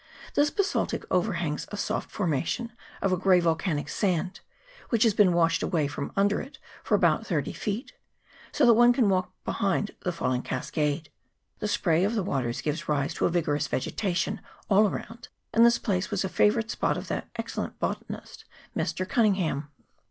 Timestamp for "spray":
11.67-12.03